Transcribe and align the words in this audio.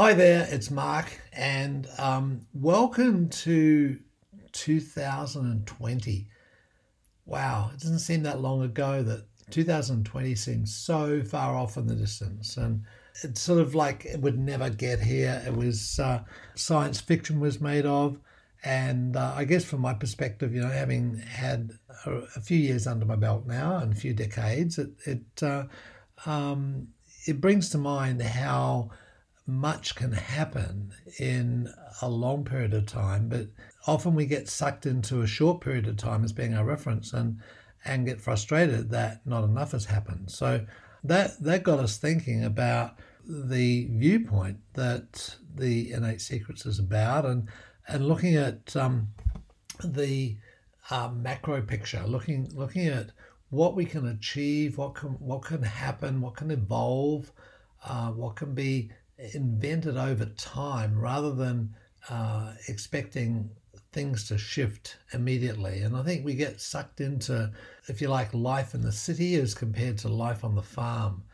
Hi 0.00 0.14
there, 0.14 0.48
it's 0.50 0.70
Mark, 0.70 1.20
and 1.30 1.86
um, 1.98 2.46
welcome 2.54 3.28
to 3.28 3.98
2020. 4.52 6.26
Wow, 7.26 7.70
it 7.74 7.80
doesn't 7.80 7.98
seem 7.98 8.22
that 8.22 8.40
long 8.40 8.62
ago 8.62 9.02
that 9.02 9.26
2020 9.50 10.34
seems 10.36 10.74
so 10.74 11.22
far 11.22 11.54
off 11.54 11.76
in 11.76 11.86
the 11.86 11.94
distance, 11.94 12.56
and 12.56 12.82
it's 13.22 13.42
sort 13.42 13.60
of 13.60 13.74
like 13.74 14.06
it 14.06 14.22
would 14.22 14.38
never 14.38 14.70
get 14.70 15.00
here. 15.00 15.42
It 15.46 15.54
was 15.54 16.00
uh, 16.00 16.22
science 16.54 16.98
fiction 16.98 17.38
was 17.38 17.60
made 17.60 17.84
of, 17.84 18.18
and 18.64 19.18
uh, 19.18 19.34
I 19.36 19.44
guess 19.44 19.66
from 19.66 19.82
my 19.82 19.92
perspective, 19.92 20.54
you 20.54 20.62
know, 20.62 20.70
having 20.70 21.18
had 21.18 21.72
a, 22.06 22.22
a, 22.36 22.40
few 22.40 22.56
years 22.56 22.86
under 22.86 23.04
my 23.04 23.16
belt 23.16 23.46
now 23.46 23.76
and 23.76 23.92
a 23.92 23.96
few 23.96 24.14
decades, 24.14 24.78
it 24.78 24.92
it 25.04 25.42
uh, 25.42 25.64
um, 26.24 26.88
it 27.26 27.38
brings 27.38 27.68
to 27.68 27.76
mind 27.76 28.22
how 28.22 28.92
much 29.50 29.94
can 29.94 30.12
happen 30.12 30.92
in 31.18 31.68
a 32.02 32.08
long 32.08 32.44
period 32.44 32.74
of 32.74 32.86
time, 32.86 33.28
but 33.28 33.46
often 33.86 34.14
we 34.14 34.26
get 34.26 34.48
sucked 34.48 34.86
into 34.86 35.22
a 35.22 35.26
short 35.26 35.60
period 35.60 35.86
of 35.86 35.96
time 35.96 36.24
as 36.24 36.32
being 36.32 36.54
our 36.54 36.64
reference 36.64 37.12
and 37.12 37.40
and 37.84 38.06
get 38.06 38.20
frustrated 38.20 38.90
that 38.90 39.26
not 39.26 39.42
enough 39.42 39.72
has 39.72 39.86
happened. 39.86 40.30
So 40.30 40.66
that 41.04 41.42
that 41.42 41.62
got 41.62 41.80
us 41.80 41.96
thinking 41.96 42.44
about 42.44 42.98
the 43.26 43.88
viewpoint 43.90 44.58
that 44.74 45.36
the 45.54 45.92
innate 45.92 46.20
secrets 46.20 46.66
is 46.66 46.78
about 46.78 47.26
and 47.26 47.48
and 47.88 48.06
looking 48.06 48.36
at 48.36 48.74
um, 48.76 49.08
the 49.82 50.36
uh, 50.90 51.08
macro 51.08 51.62
picture, 51.62 52.02
looking 52.06 52.50
looking 52.54 52.86
at 52.86 53.10
what 53.50 53.74
we 53.74 53.84
can 53.84 54.06
achieve, 54.06 54.78
what 54.78 54.94
can 54.94 55.10
what 55.18 55.42
can 55.42 55.62
happen, 55.62 56.20
what 56.20 56.36
can 56.36 56.50
evolve, 56.50 57.32
uh, 57.84 58.10
what 58.10 58.36
can 58.36 58.54
be 58.54 58.90
invented 59.34 59.96
over 59.96 60.26
time 60.26 60.98
rather 60.98 61.32
than 61.32 61.74
uh, 62.08 62.52
expecting 62.68 63.50
things 63.92 64.28
to 64.28 64.38
shift 64.38 64.96
immediately. 65.12 65.80
And 65.80 65.96
I 65.96 66.02
think 66.02 66.24
we 66.24 66.34
get 66.34 66.60
sucked 66.60 67.00
into, 67.00 67.50
if 67.88 68.00
you 68.00 68.08
like, 68.08 68.32
life 68.32 68.74
in 68.74 68.82
the 68.82 68.92
city 68.92 69.34
as 69.36 69.54
compared 69.54 69.98
to 69.98 70.08
life 70.08 70.44
on 70.44 70.54
the 70.54 70.62
farm. 70.62 71.24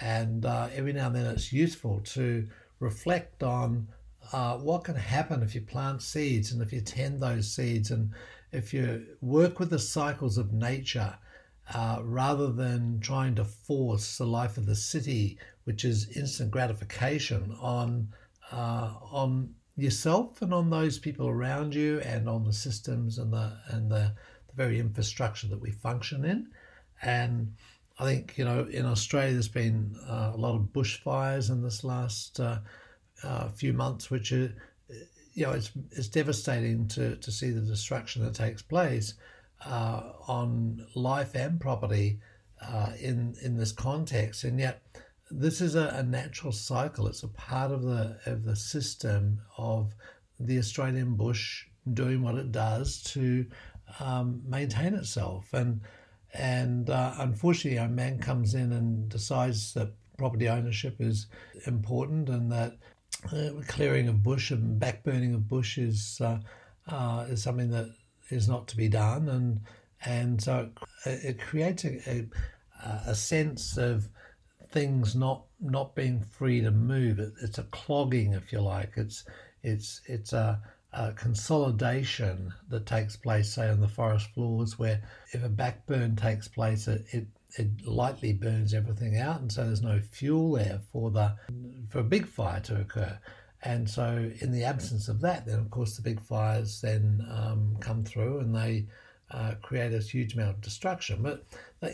And 0.00 0.44
uh, 0.44 0.68
every 0.74 0.92
now 0.92 1.06
and 1.06 1.16
then 1.16 1.26
it's 1.26 1.52
useful 1.52 2.00
to 2.06 2.48
reflect 2.80 3.42
on 3.42 3.88
uh, 4.32 4.56
what 4.58 4.84
can 4.84 4.96
happen 4.96 5.42
if 5.42 5.54
you 5.54 5.60
plant 5.60 6.02
seeds 6.02 6.52
and 6.52 6.62
if 6.62 6.72
you 6.72 6.80
tend 6.80 7.20
those 7.20 7.52
seeds 7.52 7.90
and 7.90 8.10
if 8.52 8.74
you 8.74 9.06
work 9.20 9.58
with 9.60 9.70
the 9.70 9.78
cycles 9.78 10.38
of 10.38 10.52
nature 10.52 11.14
uh, 11.72 12.00
rather 12.02 12.50
than 12.50 12.98
trying 13.00 13.34
to 13.36 13.44
force 13.44 14.18
the 14.18 14.26
life 14.26 14.56
of 14.56 14.66
the 14.66 14.74
city, 14.74 15.38
which 15.70 15.84
is 15.84 16.08
instant 16.16 16.50
gratification 16.50 17.54
on 17.60 18.08
uh, 18.50 18.92
on 19.12 19.54
yourself 19.76 20.42
and 20.42 20.52
on 20.52 20.68
those 20.68 20.98
people 20.98 21.28
around 21.28 21.72
you 21.76 22.00
and 22.00 22.28
on 22.28 22.42
the 22.42 22.52
systems 22.52 23.18
and 23.18 23.32
the 23.32 23.56
and 23.68 23.88
the, 23.88 24.12
the 24.48 24.56
very 24.56 24.80
infrastructure 24.80 25.46
that 25.46 25.60
we 25.60 25.70
function 25.70 26.24
in. 26.24 26.48
And 27.02 27.54
I 28.00 28.04
think 28.04 28.36
you 28.36 28.44
know 28.44 28.66
in 28.68 28.84
Australia 28.84 29.34
there's 29.34 29.46
been 29.46 29.94
uh, 30.08 30.32
a 30.34 30.36
lot 30.36 30.56
of 30.56 30.62
bushfires 30.72 31.50
in 31.50 31.62
this 31.62 31.84
last 31.84 32.40
uh, 32.40 32.58
uh, 33.22 33.48
few 33.50 33.72
months, 33.72 34.10
which 34.10 34.32
are 34.32 34.52
you 35.34 35.46
know 35.46 35.52
it's 35.52 35.70
it's 35.92 36.08
devastating 36.08 36.88
to 36.88 37.14
to 37.14 37.30
see 37.30 37.50
the 37.50 37.60
destruction 37.60 38.24
that 38.24 38.34
takes 38.34 38.60
place 38.60 39.14
uh, 39.64 40.02
on 40.26 40.84
life 40.96 41.36
and 41.36 41.60
property 41.60 42.18
uh, 42.60 42.90
in 43.00 43.36
in 43.40 43.56
this 43.56 43.70
context, 43.70 44.42
and 44.42 44.58
yet 44.58 44.82
this 45.30 45.60
is 45.60 45.74
a, 45.74 45.88
a, 45.96 46.02
natural 46.02 46.52
cycle. 46.52 47.06
It's 47.06 47.22
a 47.22 47.28
part 47.28 47.70
of 47.70 47.82
the 47.82 48.18
of 48.26 48.44
the 48.44 48.56
system 48.56 49.40
of 49.56 49.94
the 50.38 50.58
Australian 50.58 51.14
bush 51.14 51.66
doing 51.92 52.22
what 52.22 52.34
it 52.34 52.52
does 52.52 53.02
to 53.02 53.46
um, 54.00 54.42
maintain 54.46 54.94
itself, 54.94 55.52
and 55.52 55.80
and 56.34 56.90
uh, 56.90 57.14
unfortunately, 57.18 57.78
a 57.78 57.88
man 57.88 58.18
comes 58.18 58.54
in 58.54 58.72
and 58.72 59.08
decides 59.08 59.74
that 59.74 59.92
property 60.18 60.48
ownership 60.48 60.96
is 61.00 61.26
important, 61.66 62.28
and 62.28 62.50
that 62.52 62.76
uh, 63.32 63.60
clearing 63.68 64.08
of 64.08 64.22
bush 64.22 64.50
and 64.50 64.80
backburning 64.80 65.34
of 65.34 65.48
bush 65.48 65.78
is 65.78 66.20
uh, 66.20 66.38
uh 66.88 67.26
is 67.28 67.42
something 67.42 67.70
that 67.70 67.90
is 68.30 68.48
not 68.48 68.66
to 68.68 68.76
be 68.76 68.88
done, 68.88 69.28
and 69.28 69.60
and 70.04 70.42
so 70.42 70.70
it, 71.06 71.24
it 71.24 71.40
creates 71.40 71.84
a, 71.84 72.26
a, 72.84 73.00
a, 73.08 73.14
sense 73.14 73.76
of 73.76 74.08
things 74.70 75.14
not 75.14 75.44
not 75.60 75.94
being 75.94 76.20
free 76.20 76.60
to 76.60 76.70
move. 76.70 77.18
It, 77.18 77.32
it's 77.42 77.58
a 77.58 77.64
clogging, 77.64 78.32
if 78.32 78.52
you 78.52 78.60
like. 78.60 78.92
It's 78.96 79.24
it's 79.62 80.00
it's 80.06 80.32
a, 80.32 80.60
a 80.92 81.12
consolidation 81.12 82.52
that 82.68 82.86
takes 82.86 83.16
place, 83.16 83.52
say, 83.52 83.68
on 83.68 83.80
the 83.80 83.88
forest 83.88 84.28
floors, 84.34 84.78
where 84.78 85.02
if 85.32 85.44
a 85.44 85.48
backburn 85.48 86.16
takes 86.16 86.48
place, 86.48 86.88
it, 86.88 87.04
it 87.10 87.26
it 87.58 87.68
lightly 87.84 88.32
burns 88.32 88.74
everything 88.74 89.18
out, 89.18 89.40
and 89.40 89.50
so 89.50 89.64
there's 89.64 89.82
no 89.82 90.00
fuel 90.00 90.52
there 90.52 90.80
for 90.92 91.10
the 91.10 91.34
for 91.88 92.00
a 92.00 92.04
big 92.04 92.26
fire 92.26 92.60
to 92.60 92.80
occur. 92.80 93.18
And 93.62 93.90
so, 93.90 94.30
in 94.40 94.52
the 94.52 94.64
absence 94.64 95.08
of 95.08 95.20
that, 95.20 95.44
then 95.44 95.58
of 95.58 95.70
course 95.70 95.96
the 95.96 96.02
big 96.02 96.20
fires 96.20 96.80
then 96.80 97.26
um, 97.30 97.76
come 97.80 98.04
through 98.04 98.38
and 98.38 98.54
they 98.54 98.86
uh, 99.30 99.54
create 99.62 99.92
a 99.92 99.98
huge 99.98 100.34
amount 100.34 100.50
of 100.50 100.60
destruction. 100.60 101.22
But 101.22 101.44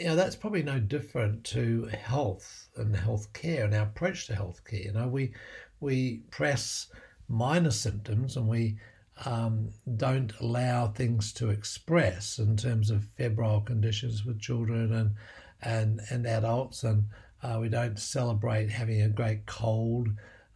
you 0.00 0.06
know 0.06 0.16
that's 0.16 0.36
probably 0.36 0.62
no 0.62 0.78
different 0.78 1.44
to 1.44 1.86
health 1.86 2.68
and 2.76 2.96
health 2.96 3.32
care 3.32 3.64
and 3.64 3.74
our 3.74 3.84
approach 3.84 4.26
to 4.26 4.34
health 4.34 4.62
care. 4.64 4.80
You 4.80 4.92
know, 4.92 5.08
we 5.08 5.32
we 5.80 6.22
press 6.30 6.88
minor 7.28 7.70
symptoms 7.70 8.36
and 8.36 8.48
we 8.48 8.76
um, 9.24 9.70
don't 9.96 10.32
allow 10.40 10.88
things 10.88 11.32
to 11.34 11.50
express 11.50 12.38
in 12.38 12.56
terms 12.56 12.90
of 12.90 13.04
febrile 13.16 13.60
conditions 13.60 14.24
with 14.24 14.40
children 14.40 14.92
and 14.92 15.14
and 15.62 16.00
and 16.10 16.26
adults, 16.26 16.84
and 16.84 17.04
uh, 17.42 17.58
we 17.60 17.68
don't 17.68 17.98
celebrate 17.98 18.70
having 18.70 19.02
a 19.02 19.08
great 19.08 19.46
cold. 19.46 20.08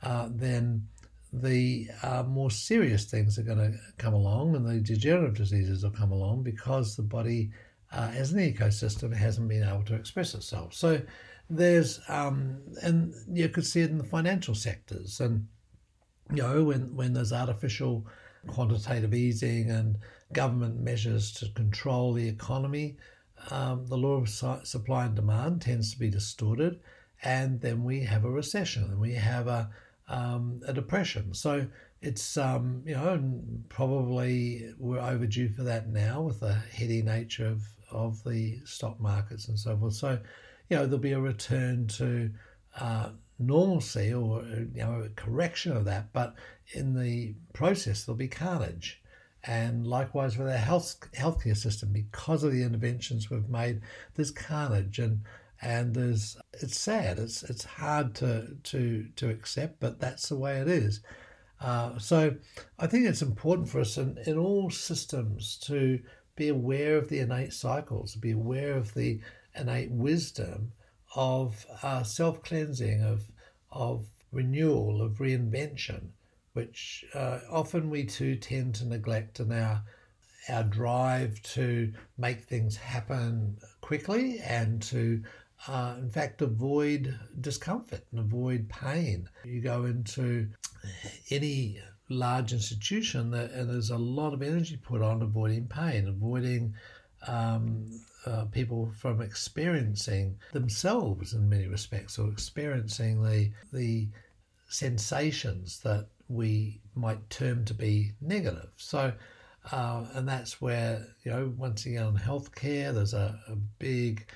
Uh, 0.03 0.29
then 0.31 0.87
the 1.33 1.89
uh, 2.03 2.25
more 2.25 2.51
serious 2.51 3.05
things 3.05 3.39
are 3.39 3.43
going 3.43 3.59
to 3.59 3.79
come 3.99 4.15
along 4.15 4.57
and 4.57 4.67
the 4.67 4.81
degenerative 4.81 5.37
diseases 5.37 5.85
will 5.85 5.91
come 5.91 6.11
along 6.11 6.43
because 6.43 6.97
the 6.97 7.03
body, 7.03 7.51
uh, 7.93 8.11
as 8.15 8.33
an 8.33 8.41
ecosystem, 8.41 9.15
hasn't 9.15 9.49
been 9.49 9.63
able 9.63 9.85
to 9.85 9.95
express 9.95 10.35
itself. 10.35 10.75
So 10.75 11.01
there's, 11.49 12.01
um, 12.09 12.61
and 12.83 13.15
you 13.33 13.49
could 13.49 13.67
see 13.67 13.81
it 13.81 13.91
in 13.91 13.99
the 13.99 14.05
financial 14.05 14.55
sectors. 14.55 15.21
And, 15.21 15.47
you 16.33 16.43
know, 16.43 16.65
when, 16.65 16.95
when 16.97 17.13
there's 17.13 17.33
artificial 17.33 18.07
quantitative 18.49 19.15
easing 19.15 19.71
and 19.71 19.99
government 20.33 20.81
measures 20.81 21.33
to 21.33 21.49
control 21.51 22.13
the 22.13 22.29
economy, 22.29 22.97
um, 23.51 23.87
the 23.87 23.97
law 23.97 24.15
of 24.15 24.29
supply 24.29 25.05
and 25.05 25.15
demand 25.15 25.63
tends 25.63 25.93
to 25.93 25.99
be 25.99 26.11
distorted. 26.11 26.81
And 27.23 27.61
then 27.61 27.85
we 27.85 28.01
have 28.01 28.25
a 28.25 28.31
recession 28.31 28.85
and 28.85 28.99
we 28.99 29.15
have 29.15 29.47
a 29.47 29.71
um, 30.11 30.61
a 30.67 30.73
depression. 30.73 31.33
So 31.33 31.67
it's 32.03 32.37
um, 32.37 32.83
you 32.85 32.95
know 32.95 33.41
probably 33.69 34.75
we're 34.79 35.01
overdue 35.01 35.49
for 35.49 35.63
that 35.63 35.89
now 35.89 36.23
with 36.23 36.41
the 36.41 36.55
heady 36.55 37.01
nature 37.01 37.47
of 37.47 37.63
of 37.91 38.23
the 38.25 38.59
stock 38.65 39.01
markets 39.01 39.49
and 39.49 39.59
so 39.59 39.77
forth. 39.79 39.95
So 39.95 40.19
you 40.69 40.77
know 40.77 40.85
there'll 40.85 40.99
be 40.99 41.13
a 41.13 41.21
return 41.21 41.87
to 41.89 42.31
uh, 42.79 43.11
normalcy 43.39 44.13
or 44.13 44.43
you 44.43 44.83
know 44.83 45.03
a 45.07 45.09
correction 45.11 45.77
of 45.77 45.85
that, 45.87 46.13
but 46.13 46.35
in 46.73 46.95
the 46.95 47.35
process 47.55 48.05
there'll 48.05 48.19
be 48.19 48.29
carnage. 48.29 49.01
And 49.45 49.87
likewise 49.87 50.37
with 50.37 50.49
our 50.49 50.57
health 50.57 50.97
healthcare 51.17 51.57
system, 51.57 51.93
because 51.93 52.45
of 52.45 52.53
the 52.53 52.63
interventions 52.63 53.31
we've 53.31 53.49
made, 53.49 53.81
there's 54.15 54.31
carnage 54.31 54.99
and 54.99 55.23
and 55.63 55.95
there's 55.95 56.37
it's 56.55 56.81
sad 56.81 57.19
it's 57.19 57.43
it's 57.43 57.65
hard 57.65 58.15
to 58.15 58.57
to 58.63 59.07
to 59.17 59.29
accept 59.29 59.79
but 59.81 60.01
that's 60.01 60.29
the 60.29 60.37
way 60.37 60.59
it 60.59 60.69
is. 60.69 61.01
Uh, 61.61 61.99
so 61.99 62.35
I 62.79 62.87
think 62.87 63.07
it's 63.07 63.21
important 63.23 63.69
for 63.69 63.81
us 63.81 63.99
in, 63.99 64.17
in 64.27 64.39
all 64.39 64.71
systems 64.71 65.59
to 65.65 66.01
be 66.35 66.49
aware 66.49 66.97
of 66.97 67.11
the 67.11 67.19
innate 67.19 67.53
cycles, 67.53 68.17
be 68.17 68.31
aware 68.31 68.75
of 68.75 68.95
the 68.95 69.21
innate 69.55 69.91
wisdom 69.91 70.73
of 71.15 71.67
uh, 71.83 72.03
self 72.03 72.43
cleansing, 72.43 73.03
of 73.03 73.31
of 73.71 74.07
renewal, 74.33 75.03
of 75.03 75.19
reinvention, 75.19 76.09
which 76.55 77.05
uh, 77.15 77.41
often 77.51 77.91
we 77.91 78.05
too 78.05 78.37
tend 78.37 78.75
to 78.77 78.87
neglect 78.87 79.41
in 79.41 79.53
our 79.53 79.83
our 80.49 80.65
drive 80.65 81.41
to 81.43 81.93
make 82.17 82.45
things 82.45 82.77
happen 82.77 83.59
quickly 83.83 84.39
and 84.41 84.81
to 84.81 85.23
uh, 85.69 85.97
in 85.99 86.11
fact, 86.11 86.43
avoid 86.43 87.19
discomfort 87.41 88.05
and 88.11 88.21
avoid 88.21 88.69
pain. 88.69 89.29
You 89.45 89.61
go 89.61 89.85
into 89.85 90.49
any 91.31 91.79
large 92.09 92.53
institution, 92.53 93.31
that, 93.31 93.51
and 93.53 93.71
there's 93.71 93.91
a 93.91 93.99
lot 93.99 94.33
of 94.33 94.43
energy 94.43 94.77
put 94.77 95.03
on 95.03 95.23
avoiding 95.23 95.67
pain, 95.69 96.09
avoiding 96.09 96.75
um, 97.27 97.87
uh, 98.27 98.47
people 98.47 98.91
from 98.99 99.21
experiencing 99.21 100.37
themselves 100.53 101.35
in 101.35 101.49
many 101.49 101.67
respects, 101.67 102.19
or 102.19 102.31
experiencing 102.31 103.23
the 103.23 103.51
the 103.73 104.09
sensations 104.69 105.81
that 105.81 106.07
we 106.29 106.81
might 106.95 107.29
term 107.29 107.65
to 107.65 107.75
be 107.75 108.13
negative. 108.21 108.71
So, 108.77 109.13
uh, 109.73 110.05
and 110.15 110.29
that's 110.29 110.61
where, 110.61 111.07
you 111.25 111.33
know, 111.33 111.53
once 111.57 111.87
again 111.87 112.05
on 112.05 112.17
healthcare, 112.17 112.95
there's 112.95 113.15
a, 113.15 113.39
a 113.49 113.57
big 113.79 114.27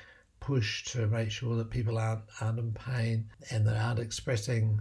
push 0.44 0.84
to 0.84 1.06
make 1.06 1.30
sure 1.30 1.56
that 1.56 1.70
people 1.70 1.96
aren't, 1.96 2.22
aren't 2.40 2.58
in 2.58 2.72
pain 2.72 3.24
and 3.50 3.66
that 3.66 3.76
aren't 3.76 3.98
expressing 3.98 4.78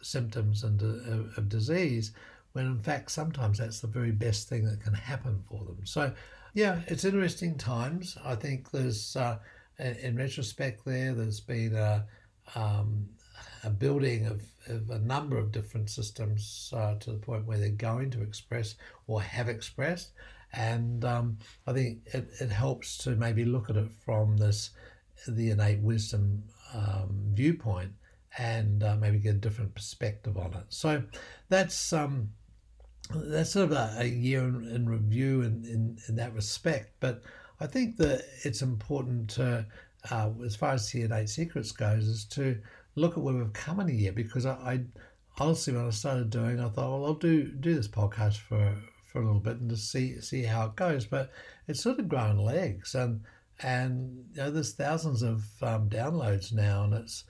symptoms 0.00 0.64
and, 0.64 0.82
uh, 0.82 1.38
of 1.38 1.50
disease, 1.50 2.12
when 2.52 2.64
in 2.64 2.78
fact 2.78 3.10
sometimes 3.10 3.58
that's 3.58 3.80
the 3.80 3.86
very 3.86 4.10
best 4.10 4.48
thing 4.48 4.64
that 4.64 4.80
can 4.80 4.94
happen 4.94 5.42
for 5.48 5.64
them. 5.64 5.78
So, 5.84 6.12
yeah, 6.54 6.80
it's 6.86 7.04
interesting 7.04 7.58
times. 7.58 8.16
I 8.24 8.34
think 8.34 8.70
there's, 8.70 9.14
uh, 9.14 9.38
in 9.78 10.16
retrospect, 10.16 10.84
there, 10.86 11.12
there's 11.12 11.40
been 11.40 11.74
a, 11.74 12.06
um, 12.54 13.06
a 13.64 13.70
building 13.70 14.26
of, 14.26 14.42
of, 14.68 14.88
a 14.90 14.98
number 14.98 15.36
of 15.36 15.52
different 15.52 15.90
systems 15.90 16.72
uh, 16.74 16.94
to 16.96 17.12
the 17.12 17.18
point 17.18 17.46
where 17.46 17.58
they're 17.58 17.70
going 17.70 18.10
to 18.12 18.22
express 18.22 18.76
or 19.06 19.20
have 19.20 19.48
expressed. 19.48 20.12
And 20.54 21.04
um, 21.04 21.38
I 21.66 21.72
think 21.74 22.00
it, 22.14 22.30
it 22.40 22.50
helps 22.50 22.96
to 22.98 23.10
maybe 23.10 23.44
look 23.44 23.68
at 23.68 23.76
it 23.76 23.90
from 24.04 24.38
this 24.38 24.70
the 25.28 25.50
innate 25.50 25.80
wisdom 25.80 26.42
um, 26.74 27.30
viewpoint 27.32 27.92
and 28.38 28.82
uh, 28.82 28.96
maybe 28.96 29.18
get 29.18 29.34
a 29.34 29.38
different 29.38 29.74
perspective 29.74 30.36
on 30.36 30.54
it. 30.54 30.64
So 30.68 31.02
that's 31.48 31.92
um, 31.92 32.30
that's 33.10 33.50
sort 33.50 33.70
of 33.70 33.72
a, 33.72 33.94
a 33.98 34.06
year 34.06 34.42
in, 34.44 34.66
in 34.68 34.88
review 34.88 35.42
in, 35.42 35.64
in, 35.64 35.98
in, 36.08 36.16
that 36.16 36.34
respect. 36.34 36.94
But 37.00 37.22
I 37.60 37.66
think 37.66 37.96
that 37.98 38.24
it's 38.44 38.62
important 38.62 39.30
to, 39.30 39.66
uh, 40.10 40.30
as 40.44 40.56
far 40.56 40.72
as 40.72 40.90
the 40.90 41.02
innate 41.02 41.28
secrets 41.28 41.72
goes, 41.72 42.06
is 42.06 42.24
to 42.26 42.58
look 42.94 43.12
at 43.12 43.22
where 43.22 43.34
we've 43.34 43.52
come 43.52 43.80
in 43.80 43.88
a 43.88 43.92
year 43.92 44.12
because 44.12 44.46
I, 44.46 44.52
I 44.52 44.80
honestly 45.38 45.72
when 45.74 45.86
I 45.86 45.90
started 45.90 46.30
doing, 46.30 46.60
I 46.60 46.68
thought, 46.68 46.90
well, 46.90 47.06
I'll 47.06 47.14
do 47.14 47.44
do 47.44 47.74
this 47.74 47.88
podcast 47.88 48.38
for 48.38 48.74
for 49.04 49.20
a 49.20 49.24
little 49.24 49.40
bit 49.40 49.58
and 49.58 49.68
just 49.68 49.90
see 49.90 50.20
see 50.20 50.42
how 50.42 50.66
it 50.66 50.76
goes. 50.76 51.04
But 51.04 51.30
it's 51.68 51.82
sort 51.82 51.98
of 51.98 52.08
grown 52.08 52.38
legs 52.38 52.94
and 52.94 53.20
and 53.60 54.24
you 54.32 54.42
know, 54.42 54.50
there's 54.50 54.72
thousands 54.72 55.22
of 55.22 55.44
um, 55.62 55.88
downloads 55.88 56.52
now, 56.52 56.84
and 56.84 56.94
it's 56.94 57.24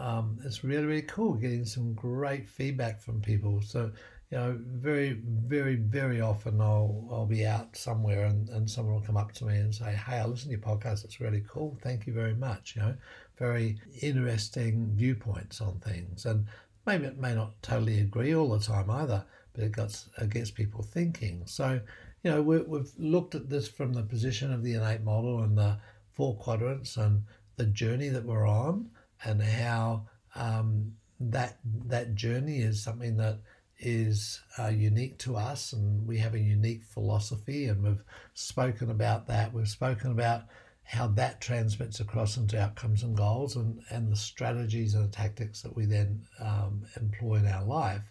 um, 0.00 0.38
it's 0.44 0.64
really 0.64 0.84
really 0.86 1.02
cool 1.02 1.34
getting 1.34 1.64
some 1.64 1.94
great 1.94 2.48
feedback 2.48 3.00
from 3.00 3.20
people. 3.20 3.60
So 3.62 3.90
you 4.30 4.38
know, 4.38 4.58
very 4.60 5.20
very 5.24 5.76
very 5.76 6.20
often 6.20 6.60
I'll 6.60 7.08
I'll 7.10 7.26
be 7.26 7.46
out 7.46 7.76
somewhere 7.76 8.26
and, 8.26 8.48
and 8.50 8.70
someone 8.70 8.94
will 8.94 9.02
come 9.02 9.16
up 9.16 9.32
to 9.34 9.44
me 9.46 9.56
and 9.56 9.74
say, 9.74 9.92
"Hey, 9.92 10.18
I 10.18 10.26
listen 10.26 10.50
to 10.50 10.56
your 10.56 10.60
podcast. 10.60 11.04
It's 11.04 11.20
really 11.20 11.42
cool. 11.48 11.78
Thank 11.82 12.06
you 12.06 12.12
very 12.12 12.34
much." 12.34 12.76
You 12.76 12.82
know, 12.82 12.94
very 13.38 13.80
interesting 14.02 14.90
viewpoints 14.94 15.60
on 15.60 15.78
things, 15.80 16.26
and 16.26 16.46
maybe 16.86 17.06
it 17.06 17.18
may 17.18 17.34
not 17.34 17.60
totally 17.62 18.00
agree 18.00 18.34
all 18.34 18.50
the 18.50 18.58
time 18.64 18.90
either, 18.90 19.24
but 19.54 19.64
it 19.64 19.74
gets 19.74 20.08
it 20.20 20.30
gets 20.30 20.50
people 20.50 20.82
thinking. 20.82 21.42
So 21.46 21.80
you 22.28 22.34
know, 22.34 22.42
we, 22.42 22.56
have 22.76 22.90
looked 22.98 23.34
at 23.34 23.48
this 23.48 23.68
from 23.68 23.94
the 23.94 24.02
position 24.02 24.52
of 24.52 24.62
the 24.62 24.74
innate 24.74 25.02
model 25.02 25.42
and 25.42 25.56
the 25.56 25.78
four 26.12 26.36
quadrants 26.36 26.98
and 26.98 27.22
the 27.56 27.64
journey 27.64 28.10
that 28.10 28.26
we're 28.26 28.46
on, 28.46 28.90
and 29.24 29.40
how 29.40 30.06
um, 30.34 30.92
that 31.18 31.56
that 31.86 32.14
journey 32.14 32.58
is 32.58 32.82
something 32.82 33.16
that 33.16 33.38
is 33.78 34.42
uh, 34.58 34.66
unique 34.68 35.16
to 35.20 35.38
us, 35.38 35.72
and 35.72 36.06
we 36.06 36.18
have 36.18 36.34
a 36.34 36.38
unique 36.38 36.84
philosophy, 36.84 37.64
and 37.64 37.82
we've 37.82 38.04
spoken 38.34 38.90
about 38.90 39.26
that. 39.28 39.54
We've 39.54 39.66
spoken 39.66 40.10
about 40.10 40.42
how 40.82 41.06
that 41.08 41.40
transmits 41.40 41.98
across 41.98 42.36
into 42.36 42.60
outcomes 42.60 43.02
and 43.04 43.16
goals, 43.16 43.56
and 43.56 43.80
and 43.88 44.12
the 44.12 44.16
strategies 44.16 44.92
and 44.92 45.04
the 45.04 45.16
tactics 45.16 45.62
that 45.62 45.74
we 45.74 45.86
then 45.86 46.26
um, 46.40 46.84
employ 47.00 47.36
in 47.36 47.46
our 47.46 47.64
life. 47.64 48.02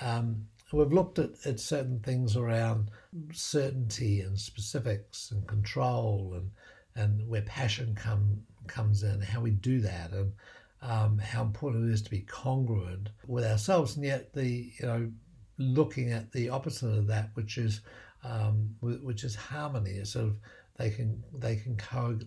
Um, 0.00 0.46
we've 0.78 0.92
looked 0.92 1.18
at, 1.18 1.30
at 1.44 1.60
certain 1.60 2.00
things 2.00 2.36
around 2.36 2.90
certainty 3.32 4.20
and 4.20 4.38
specifics 4.38 5.30
and 5.30 5.46
control 5.46 6.32
and 6.34 6.50
and 6.94 7.26
where 7.28 7.42
passion 7.42 7.94
come 7.94 8.42
comes 8.66 9.02
in, 9.02 9.20
how 9.20 9.40
we 9.40 9.50
do 9.50 9.80
that, 9.80 10.12
and 10.12 10.32
um, 10.82 11.18
how 11.18 11.42
important 11.42 11.88
it 11.88 11.92
is 11.92 12.02
to 12.02 12.10
be 12.10 12.20
congruent 12.20 13.08
with 13.26 13.44
ourselves, 13.44 13.96
and 13.96 14.04
yet 14.04 14.32
the 14.32 14.72
you 14.78 14.86
know 14.86 15.10
looking 15.58 16.12
at 16.12 16.32
the 16.32 16.48
opposite 16.48 16.88
of 16.88 17.06
that, 17.06 17.30
which 17.34 17.58
is 17.58 17.80
um, 18.24 18.74
which 18.80 19.24
is 19.24 19.34
harmony. 19.34 19.92
It's 19.92 20.12
sort 20.12 20.26
of 20.26 20.38
they 20.76 20.90
can 20.90 21.22
they 21.34 21.56
can 21.56 21.76
co- 21.76 22.18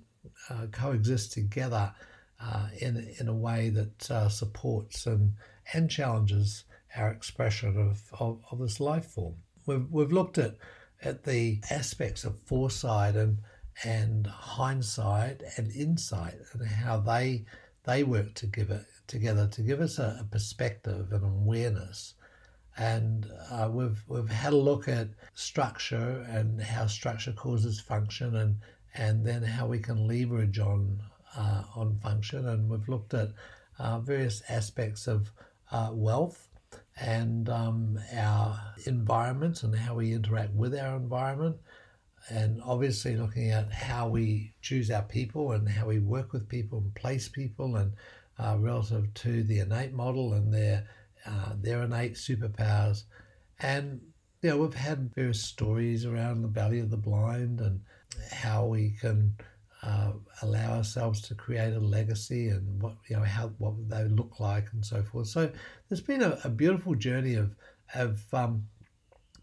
uh, 0.50 0.68
coexist 0.72 1.34
together 1.34 1.94
uh, 2.42 2.68
in 2.80 3.14
in 3.20 3.28
a 3.28 3.34
way 3.34 3.70
that 3.70 4.12
uh, 4.12 4.30
supports 4.30 5.06
and 5.06 5.34
and 5.74 5.90
challenges 5.90 6.64
our 6.98 7.12
expression 7.12 7.78
of, 7.78 8.02
of, 8.20 8.40
of 8.52 8.60
this 8.60 8.80
life 8.80 9.06
form. 9.06 9.36
We've, 9.66 9.86
we've 9.92 10.12
looked 10.12 10.38
at, 10.38 10.56
at 11.04 11.24
the 11.24 11.60
aspects 11.70 12.24
of 12.24 12.40
foresight 12.40 13.16
and, 13.16 13.40
and 13.84 14.28
hindsight 14.28 15.42
and 15.58 15.72
insight 15.72 16.36
and 16.54 16.68
how 16.68 16.98
they, 16.98 17.46
they 17.84 18.04
work 18.04 18.34
to 18.36 18.48
give 18.48 18.70
it, 18.70 18.86
together 19.08 19.48
to 19.48 19.62
give 19.62 19.82
us 19.82 20.00
a, 20.00 20.18
a 20.22 20.24
perspective 20.32 21.12
and 21.12 21.24
awareness. 21.24 22.14
And 22.78 23.28
uh, 23.52 23.70
we've, 23.72 24.04
we've 24.08 24.30
had 24.30 24.54
a 24.54 24.58
look 24.58 24.88
at 24.88 25.08
structure 25.34 26.26
and 26.30 26.62
how 26.62 26.88
structure 26.88 27.32
causes 27.32 27.80
function 27.80 28.36
and, 28.36 28.58
and 28.94 29.26
then 29.26 29.44
how 29.44 29.68
we 29.68 29.80
can 29.80 30.08
leverage 30.08 30.60
on, 30.60 31.02
uh, 31.38 31.64
on 31.76 31.98
function. 32.00 32.48
And 32.48 32.70
we've 32.70 32.88
looked 32.90 33.14
at 33.14 33.30
uh, 33.80 34.00
various 34.00 34.42
aspects 34.50 35.08
of 35.08 35.32
uh, 35.72 35.90
wealth 35.94 36.50
and 36.98 37.50
um, 37.50 38.00
our 38.14 38.60
environment 38.86 39.64
and 39.64 39.76
how 39.76 39.96
we 39.96 40.14
interact 40.14 40.54
with 40.54 40.76
our 40.76 40.96
environment. 40.96 41.58
And 42.30 42.62
obviously, 42.64 43.16
looking 43.16 43.52
at 43.52 43.72
how 43.72 44.08
we 44.08 44.54
choose 44.62 44.90
our 44.90 45.04
people 45.04 45.52
and 45.52 45.70
how 45.70 45.86
we 45.86 46.00
work 46.00 46.34
with 46.34 46.50
people 46.50 46.80
and 46.80 46.96
place 46.96 47.28
people, 47.28 47.76
and 47.76 47.94
uh, 48.40 48.58
relative 48.60 49.14
to 49.14 49.44
the 49.44 49.60
innate 49.60 49.94
model 49.94 50.34
and 50.34 50.54
their 50.54 50.88
uh, 51.26 51.54
their 51.60 51.84
innate 51.84 52.14
superpowers. 52.14 53.04
And 53.60 54.02
you 54.42 54.50
know, 54.50 54.58
we've 54.58 54.74
had 54.74 55.14
various 55.16 55.42
stories 55.42 56.06
around 56.06 56.42
the 56.42 56.48
Valley 56.48 56.80
of 56.80 56.92
the 56.92 56.98
Blind 56.98 57.62
and 57.62 57.82
how 58.32 58.66
we 58.66 58.92
can 59.00 59.36
uh, 59.86 60.12
allow 60.42 60.78
ourselves 60.78 61.22
to 61.22 61.36
create 61.36 61.74
a 61.74 61.80
legacy 61.80 62.50
and 62.50 62.82
what 62.82 62.96
you 63.08 63.16
know 63.16 63.24
how 63.24 63.48
what 63.60 63.74
they 63.90 64.04
look 64.06 64.40
like 64.40 64.68
and 64.74 64.84
so 64.84 65.04
forth. 65.04 65.28
So 65.28 65.52
there's 65.88 66.02
been 66.02 66.24
a, 66.24 66.40
a 66.44 66.50
beautiful 66.50 66.96
journey 66.96 67.36
of 67.36 67.56
of 67.94 68.22
um, 68.34 68.68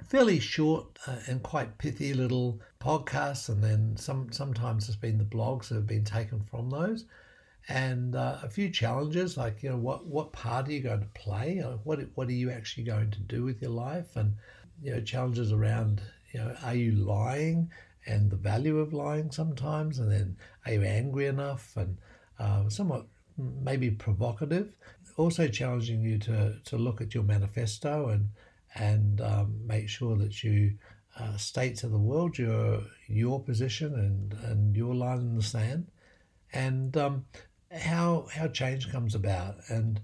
fairly 0.09 0.41
short 0.41 0.99
uh, 1.07 1.17
and 1.27 1.43
quite 1.43 1.79
pithy 1.79 2.13
little 2.13 2.61
podcasts, 2.81 3.49
and 3.49 3.63
then 3.63 3.97
some 3.97 4.33
sometimes 4.33 4.87
there's 4.87 4.97
been 4.97 5.19
the 5.19 5.25
blogs 5.25 5.69
that 5.69 5.77
have 5.77 5.87
been 5.87 6.05
taken 6.05 6.43
from 6.51 6.71
those, 6.71 7.05
and 7.69 8.17
uh, 8.17 8.39
a 8.43 8.49
few 8.49 8.69
challenges 8.69 9.37
like 9.37 9.63
you 9.63 9.71
know 9.71 9.77
what 9.77 10.07
what 10.07 10.33
part 10.33 10.67
are 10.67 10.73
you 10.73 10.81
going 10.81 11.01
to 11.01 11.07
play? 11.15 11.59
What 11.85 12.01
what 12.15 12.29
are 12.29 12.33
you 12.33 12.51
actually 12.51 12.85
going 12.85 13.13
to 13.13 13.21
do 13.21 13.45
with 13.45 13.63
your 13.63 13.71
life? 13.71 14.17
And 14.17 14.35
you 14.83 14.93
know 14.93 15.01
challenges 15.01 15.53
around 15.53 16.03
you 16.33 16.41
know 16.41 16.57
are 16.65 16.75
you 16.75 16.93
lying? 16.93 17.71
And 18.07 18.31
the 18.31 18.37
value 18.37 18.79
of 18.79 18.93
lying 18.93 19.31
sometimes, 19.31 19.99
and 19.99 20.11
then 20.11 20.37
are 20.67 20.73
you 20.73 20.83
angry 20.83 21.27
enough 21.27 21.77
and 21.77 21.99
uh, 22.39 22.69
somewhat 22.69 23.07
maybe 23.37 23.91
provocative. 23.91 24.77
Also 25.17 25.49
challenging 25.49 26.03
you 26.03 26.19
to, 26.19 26.57
to 26.65 26.77
look 26.77 27.01
at 27.01 27.15
your 27.15 27.25
manifesto 27.25 28.09
and 28.09 28.29
and 28.75 29.21
um, 29.21 29.61
make 29.67 29.87
sure 29.87 30.17
that 30.17 30.43
you 30.43 30.73
uh, 31.19 31.37
state 31.37 31.77
to 31.77 31.89
the 31.89 31.99
world 31.99 32.39
your 32.39 32.81
your 33.07 33.43
position 33.43 33.95
and, 33.95 34.33
and 34.45 34.75
your 34.75 34.95
line 34.95 35.19
in 35.19 35.37
the 35.37 35.43
sand, 35.43 35.87
and 36.55 36.97
um, 36.97 37.27
how 37.71 38.27
how 38.33 38.49
change 38.49 38.91
comes 38.91 39.15
about, 39.15 39.57
and 39.69 40.01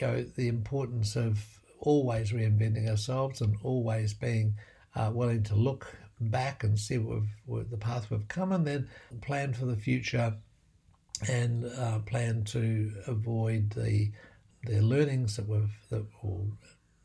you 0.00 0.06
know 0.06 0.22
the 0.22 0.48
importance 0.48 1.14
of 1.14 1.60
always 1.80 2.32
reinventing 2.32 2.88
ourselves 2.88 3.42
and 3.42 3.54
always 3.62 4.14
being 4.14 4.54
uh, 4.94 5.10
willing 5.12 5.42
to 5.42 5.54
look 5.54 5.94
back 6.20 6.64
and 6.64 6.78
see 6.78 6.98
what, 6.98 7.22
what, 7.44 7.70
the 7.70 7.76
path 7.76 8.10
we've 8.10 8.28
come, 8.28 8.52
and 8.52 8.66
then 8.66 8.88
plan 9.20 9.52
for 9.52 9.66
the 9.66 9.76
future 9.76 10.34
and 11.28 11.64
uh, 11.78 11.98
plan 12.00 12.44
to 12.44 12.92
avoid 13.06 13.70
the 13.70 14.10
the 14.64 14.82
learnings 14.82 15.36
that 15.36 15.48
we've 15.48 15.76
that, 15.90 16.04
or 16.22 16.44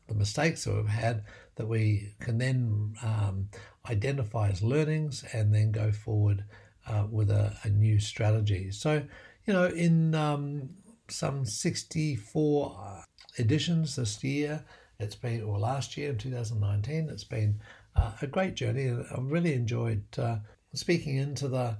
the 0.08 0.14
mistakes 0.14 0.64
that 0.64 0.74
we've 0.74 0.88
had 0.88 1.24
that 1.56 1.66
we 1.66 2.12
can 2.20 2.38
then 2.38 2.94
um, 3.02 3.48
identify 3.88 4.48
as 4.48 4.62
learnings 4.62 5.24
and 5.32 5.54
then 5.54 5.70
go 5.70 5.92
forward 5.92 6.44
uh, 6.86 7.06
with 7.10 7.30
a, 7.30 7.56
a, 7.64 7.68
new 7.68 8.00
strategy. 8.00 8.70
So, 8.70 9.02
you 9.46 9.52
know, 9.52 9.66
in 9.66 10.14
um, 10.14 10.70
some 11.08 11.44
64 11.44 12.80
uh, 12.80 13.02
editions 13.38 13.96
this 13.96 14.22
year, 14.24 14.64
it's 14.98 15.14
been, 15.14 15.42
or 15.42 15.58
last 15.58 15.96
year 15.96 16.10
in 16.10 16.18
2019, 16.18 17.08
it's 17.10 17.24
been 17.24 17.60
uh, 17.96 18.12
a 18.20 18.26
great 18.26 18.54
journey. 18.54 18.90
I've 18.90 19.30
really 19.30 19.54
enjoyed 19.54 20.04
uh, 20.18 20.36
speaking 20.74 21.16
into 21.16 21.48
the 21.48 21.76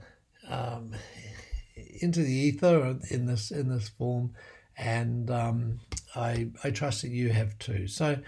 um, 0.48 0.94
into 2.00 2.20
the 2.20 2.32
ether 2.32 2.96
in 3.10 3.26
this 3.26 3.50
in 3.50 3.68
this 3.68 3.88
form, 3.88 4.34
and 4.76 5.30
um, 5.30 5.80
I 6.14 6.50
I 6.64 6.70
trust 6.70 7.02
that 7.02 7.10
you 7.10 7.30
have 7.30 7.58
too. 7.58 7.86
So 7.86 8.18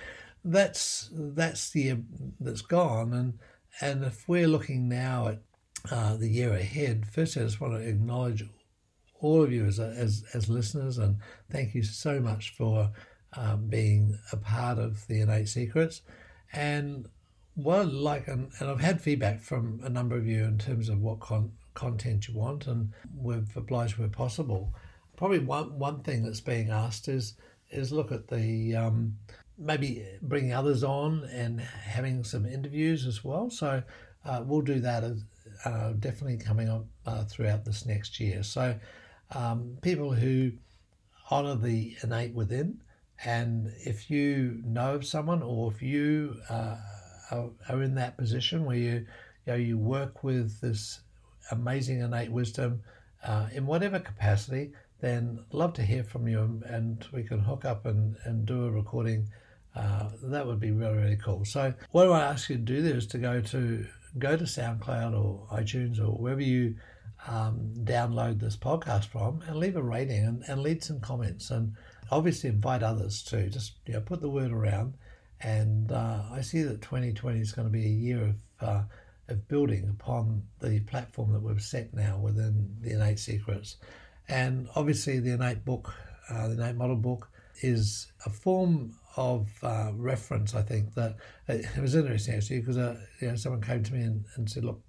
that's 0.45 1.11
that's 1.13 1.71
the 1.71 1.97
that's 2.41 2.63
gone, 2.63 3.13
and 3.13 3.39
and 3.81 4.05
if 4.05 4.29
we're 4.29 4.49
looking 4.49 4.89
now 4.89 5.29
at 5.29 5.43
uh, 5.91 6.17
the 6.17 6.29
year 6.29 6.53
ahead, 6.53 7.07
first 7.07 7.37
I 7.37 7.41
just 7.41 7.61
want 7.61 7.75
to 7.75 7.89
acknowledge 7.89 8.45
all 9.21 9.43
of 9.43 9.53
you 9.53 9.67
as 9.67 9.79
as 9.79 10.25
as 10.35 10.49
listeners, 10.49 10.99
and 10.99 11.17
thank 11.51 11.75
you 11.75 11.83
so 11.83 12.21
much 12.21 12.55
for 12.57 12.91
um, 13.37 13.69
being 13.69 14.19
a 14.33 14.37
part 14.37 14.79
of 14.79 15.07
the 15.09 15.21
innate 15.21 15.49
secrets. 15.49 16.03
And 16.53 17.09
what 17.55 17.93
like, 17.93 18.29
and, 18.29 18.51
and 18.59 18.71
I've 18.71 18.81
had 18.81 19.01
feedback 19.01 19.41
from 19.41 19.81
a 19.85 19.89
number 19.89 20.17
of 20.17 20.27
you 20.27 20.45
in 20.45 20.59
terms 20.59 20.89
of 20.89 21.01
what 21.01 21.21
con- 21.21 21.53
content 21.75 22.29
you 22.29 22.35
want, 22.35 22.67
and 22.67 22.93
we've 23.17 23.57
obliged 23.57 23.99
where 23.99 24.09
possible. 24.09 24.75
Probably 25.17 25.39
one 25.39 25.79
one 25.79 26.03
thing 26.03 26.25
that's 26.25 26.41
being 26.41 26.71
asked 26.71 27.09
is 27.09 27.35
is 27.71 27.93
look 27.93 28.11
at 28.13 28.29
the 28.29 28.75
um, 28.75 29.17
maybe 29.59 30.05
bringing 30.23 30.53
others 30.53 30.83
on 30.83 31.25
and 31.33 31.61
having 31.61 32.25
some 32.25 32.47
interviews 32.47 33.07
as 33.07 33.23
well. 33.23 33.51
So 33.51 33.83
uh, 34.25 34.43
we'll 34.45 34.63
do 34.63 34.81
that 34.81 35.05
as, 35.05 35.25
uh, 35.65 35.93
definitely 35.93 36.39
coming 36.39 36.69
up 36.69 36.87
uh, 37.07 37.25
throughout 37.25 37.65
this 37.65 37.87
next 37.87 38.19
year. 38.19 38.43
So 38.43 38.77
um, 39.33 39.79
people 39.83 40.13
who 40.13 40.53
honour 41.31 41.57
the 41.57 41.97
innate 42.03 42.35
within, 42.35 42.81
and 43.25 43.73
if 43.79 44.11
you 44.11 44.61
know 44.65 44.97
of 44.97 45.07
someone 45.07 45.43
or 45.43 45.73
if 45.73 45.83
you 45.83 46.37
uh, 46.51 46.77
are, 47.31 47.51
are, 47.69 47.83
in 47.83 47.95
that 47.97 48.17
position 48.17 48.65
where 48.65 48.77
you 48.77 48.93
you 48.93 49.07
know 49.47 49.55
you 49.55 49.79
work 49.79 50.25
with 50.25 50.61
this 50.61 51.01
amazing 51.51 52.01
innate 52.01 52.31
wisdom 52.31 52.83
uh, 53.25 53.47
in 53.53 53.67
whatever 53.67 53.99
capacity, 53.99 54.73
then 55.01 55.39
love 55.53 55.73
to 55.75 55.83
hear 55.83 56.05
from 56.05 56.29
you 56.29 56.63
and 56.67 57.07
we 57.13 57.23
can 57.23 57.41
hook 57.41 57.65
up 57.65 57.87
and, 57.87 58.17
and 58.25 58.47
do 58.47 58.65
a 58.65 58.71
recording. 58.71 59.29
Uh, 59.75 60.09
that 60.23 60.47
would 60.47 60.61
be 60.61 60.71
really, 60.71 60.97
really 60.97 61.17
cool. 61.17 61.45
So 61.45 61.75
what 61.91 62.05
do 62.05 62.13
I 62.13 62.23
ask 62.23 62.49
you 62.49 62.57
to 62.57 62.63
do 62.63 62.83
there 62.83 62.97
is 62.97 63.07
to 63.09 63.19
go 63.19 63.41
to 63.41 63.87
go 64.19 64.37
to 64.37 64.45
SoundCloud 64.45 65.19
or 65.19 65.47
iTunes 65.53 65.99
or 65.99 66.13
wherever 66.13 66.41
you 66.41 66.77
um, 67.27 67.73
download 67.83 68.39
this 68.39 68.57
podcast 68.57 69.07
from 69.07 69.43
and 69.49 69.57
leave 69.57 69.77
a 69.77 69.83
rating 69.83 70.25
and, 70.25 70.45
and 70.47 70.63
leave 70.63 70.85
some 70.85 71.01
comments 71.01 71.51
and 71.51 71.75
obviously 72.11 72.51
invite 72.51 72.83
others 72.83 73.23
to 73.25 73.49
Just 73.49 73.73
you 73.87 73.95
know, 73.95 74.01
put 74.01 74.21
the 74.21 74.29
word 74.29 74.53
around. 74.53 74.95
And 75.45 75.93
uh, 75.93 76.23
I 76.33 76.41
see 76.41 76.63
that 76.63 76.81
2020 76.81 77.39
is 77.39 77.53
going 77.53 77.69
to 77.69 77.73
be 77.73 77.85
a 77.85 77.89
year 77.89 78.23
of 78.23 78.37
uh, 78.67 78.83
of 79.29 79.49
building 79.49 79.89
upon 79.89 80.43
the 80.61 80.81
platform 80.81 81.33
that 81.33 81.43
we've 81.43 81.63
set 81.63 81.95
now 81.95 82.19
within 82.19 82.77
the 82.81 82.93
innate 82.93 83.19
secrets. 83.19 83.77
And 84.29 84.69
obviously, 84.75 85.19
the 85.19 85.33
innate 85.33 85.65
book, 85.65 85.95
uh, 86.31 86.49
the 86.49 86.55
innate 86.55 86.77
model 86.77 86.97
book, 86.97 87.29
is 87.63 88.11
a 88.27 88.31
form 88.31 88.97
of 89.17 89.49
uh, 89.63 89.93
reference. 89.95 90.55
I 90.55 90.63
think 90.63 90.95
that 90.95 91.17
it, 91.47 91.67
was 91.81 91.95
interesting 91.95 92.35
actually 92.35 92.61
because 92.61 92.79
uh, 92.79 92.99
you 93.21 93.29
know 93.29 93.37
someone 93.37 93.61
came 93.61 93.83
to 93.83 93.93
me 93.93 94.01
and, 94.01 94.25
and 94.37 94.51
said, 94.51 94.65
"Look, 94.65 94.83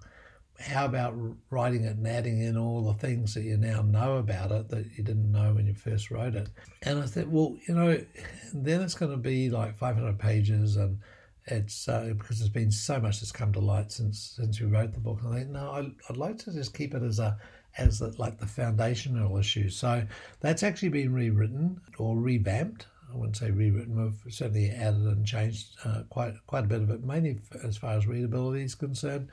how 0.59 0.85
about 0.85 1.15
writing 1.49 1.83
it 1.83 1.97
and 1.97 2.07
adding 2.07 2.41
in 2.41 2.57
all 2.57 2.81
the 2.81 2.93
things 2.93 3.33
that 3.33 3.43
you 3.43 3.57
now 3.57 3.81
know 3.81 4.17
about 4.17 4.51
it 4.51 4.69
that 4.69 4.85
you 4.95 5.03
didn't 5.03 5.31
know 5.31 5.53
when 5.53 5.67
you 5.67 5.73
first 5.73 6.11
wrote 6.11 6.35
it?" 6.35 6.49
And 6.83 6.99
I 6.99 7.05
said, 7.05 7.31
"Well, 7.31 7.57
you 7.67 7.75
know, 7.75 8.03
then 8.53 8.81
it's 8.81 8.95
going 8.95 9.11
to 9.11 9.17
be 9.17 9.49
like 9.49 9.77
500 9.77 10.19
pages 10.19 10.75
and." 10.77 10.99
It's 11.47 11.87
uh, 11.87 12.11
because 12.17 12.39
there's 12.39 12.49
been 12.49 12.71
so 12.71 12.99
much 12.99 13.19
that's 13.19 13.31
come 13.31 13.53
to 13.53 13.59
light 13.59 13.91
since 13.91 14.33
since 14.35 14.59
we 14.59 14.65
wrote 14.65 14.93
the 14.93 14.99
book. 14.99 15.19
And 15.21 15.31
I 15.31 15.37
think 15.37 15.51
no, 15.51 15.69
I, 15.69 15.91
I'd 16.09 16.17
like 16.17 16.39
to 16.39 16.51
just 16.51 16.73
keep 16.73 16.95
it 16.95 17.03
as 17.03 17.19
a 17.19 17.37
as 17.77 17.99
the, 17.99 18.13
like 18.17 18.39
the 18.39 18.47
foundational 18.47 19.37
issue. 19.37 19.69
So 19.69 20.05
that's 20.39 20.63
actually 20.63 20.89
been 20.89 21.13
rewritten 21.13 21.81
or 21.97 22.17
revamped. 22.17 22.87
I 23.11 23.17
wouldn't 23.17 23.37
say 23.37 23.51
rewritten. 23.51 24.03
We've 24.03 24.33
certainly 24.33 24.71
added 24.71 25.03
and 25.03 25.25
changed 25.25 25.67
uh, 25.83 26.03
quite 26.09 26.33
quite 26.47 26.65
a 26.65 26.67
bit 26.67 26.81
of 26.81 26.89
it, 26.89 27.03
mainly 27.03 27.39
as 27.63 27.77
far 27.77 27.91
as 27.91 28.07
readability 28.07 28.63
is 28.63 28.75
concerned. 28.75 29.29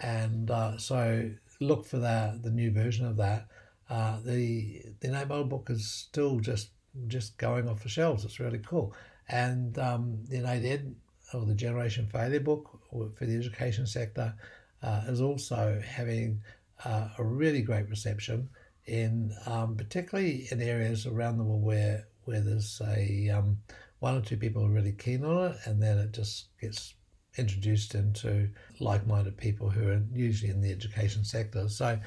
And 0.00 0.50
uh, 0.50 0.78
so 0.78 1.30
look 1.60 1.86
for 1.86 1.98
the 1.98 2.38
the 2.42 2.50
new 2.50 2.70
version 2.70 3.06
of 3.06 3.16
that. 3.16 3.48
Uh, 3.90 4.18
the 4.24 4.82
the 5.00 5.10
model 5.10 5.44
book 5.44 5.68
is 5.70 5.88
still 5.90 6.40
just 6.40 6.70
just 7.06 7.36
going 7.38 7.68
off 7.68 7.82
the 7.82 7.88
shelves. 7.88 8.24
It's 8.24 8.40
really 8.40 8.58
cool. 8.58 8.94
And 9.28 9.78
um, 9.78 10.24
the 10.28 10.38
innate 10.38 10.64
ed 10.64 10.94
or 11.34 11.44
the 11.44 11.54
generation 11.54 12.08
failure 12.10 12.40
book 12.40 12.80
for 12.90 13.10
the 13.20 13.36
education 13.36 13.86
sector 13.86 14.34
uh, 14.82 15.02
is 15.06 15.20
also 15.20 15.80
having 15.86 16.40
uh, 16.84 17.08
a 17.18 17.24
really 17.24 17.60
great 17.60 17.88
reception 17.90 18.48
in 18.86 19.32
um, 19.46 19.76
particularly 19.76 20.48
in 20.50 20.62
areas 20.62 21.06
around 21.06 21.36
the 21.36 21.44
world 21.44 21.62
where 21.62 22.06
where 22.24 22.40
there's 22.40 22.80
a 22.86 23.28
um, 23.30 23.58
one 24.00 24.16
or 24.16 24.20
two 24.20 24.36
people 24.36 24.64
are 24.64 24.70
really 24.70 24.92
keen 24.92 25.24
on 25.24 25.50
it, 25.50 25.56
and 25.64 25.82
then 25.82 25.98
it 25.98 26.12
just 26.12 26.46
gets 26.60 26.94
introduced 27.38 27.94
into 27.94 28.50
like-minded 28.80 29.36
people 29.36 29.70
who 29.70 29.88
are 29.88 30.02
usually 30.12 30.50
in 30.50 30.60
the 30.60 30.72
education 30.72 31.24
sector. 31.24 31.68
So. 31.68 31.98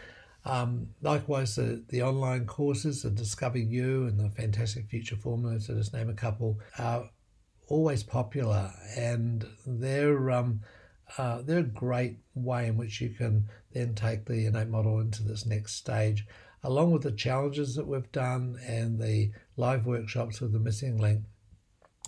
Um, 0.43 0.87
likewise, 1.03 1.55
the, 1.55 1.83
the 1.89 2.01
online 2.01 2.47
courses, 2.47 3.03
the 3.03 3.11
Discover 3.11 3.59
You 3.59 4.07
and 4.07 4.19
the 4.19 4.31
Fantastic 4.31 4.87
Future 4.89 5.15
Formula, 5.15 5.59
to 5.59 5.75
just 5.75 5.93
name 5.93 6.09
a 6.09 6.15
couple, 6.15 6.59
are 6.79 7.07
always 7.71 8.03
popular 8.03 8.69
and 8.97 9.45
they're 9.65 10.29
um, 10.31 10.61
uh, 11.17 11.41
they're 11.41 11.59
a 11.59 11.63
great 11.63 12.17
way 12.35 12.67
in 12.67 12.77
which 12.77 13.01
you 13.01 13.09
can 13.09 13.45
then 13.73 13.95
take 13.95 14.25
the 14.25 14.45
innate 14.45 14.67
model 14.67 14.99
into 14.99 15.23
this 15.23 15.45
next 15.45 15.75
stage, 15.75 16.25
along 16.63 16.91
with 16.91 17.03
the 17.03 17.11
challenges 17.11 17.75
that 17.75 17.87
we've 17.87 18.11
done 18.11 18.57
and 18.65 18.99
the 18.99 19.31
live 19.57 19.85
workshops 19.85 20.39
with 20.41 20.53
the 20.53 20.59
missing 20.59 20.97
link, 20.97 21.21